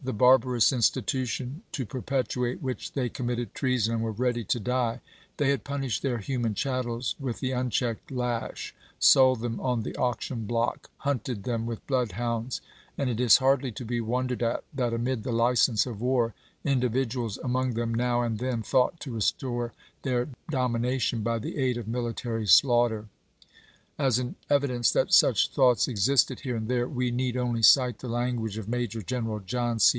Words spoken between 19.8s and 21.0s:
their domina